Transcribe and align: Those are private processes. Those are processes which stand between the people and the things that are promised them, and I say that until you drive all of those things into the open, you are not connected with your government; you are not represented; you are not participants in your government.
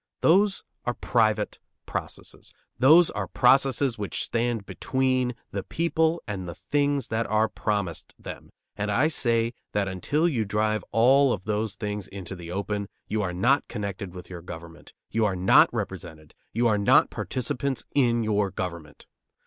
Those 0.21 0.63
are 0.83 0.95
private 0.95 1.59
processes. 1.85 2.55
Those 2.79 3.11
are 3.11 3.27
processes 3.27 3.99
which 3.99 4.23
stand 4.23 4.65
between 4.65 5.35
the 5.51 5.61
people 5.61 6.19
and 6.27 6.49
the 6.49 6.55
things 6.55 7.09
that 7.09 7.27
are 7.27 7.47
promised 7.47 8.15
them, 8.17 8.49
and 8.75 8.91
I 8.91 9.09
say 9.09 9.53
that 9.73 9.87
until 9.87 10.27
you 10.27 10.43
drive 10.43 10.83
all 10.89 11.31
of 11.31 11.45
those 11.45 11.75
things 11.75 12.07
into 12.07 12.35
the 12.35 12.49
open, 12.49 12.89
you 13.09 13.21
are 13.21 13.31
not 13.31 13.67
connected 13.67 14.15
with 14.15 14.27
your 14.27 14.41
government; 14.41 14.91
you 15.11 15.23
are 15.23 15.35
not 15.35 15.71
represented; 15.71 16.33
you 16.51 16.67
are 16.67 16.79
not 16.79 17.11
participants 17.11 17.85
in 17.93 18.23
your 18.23 18.49
government. 18.49 19.05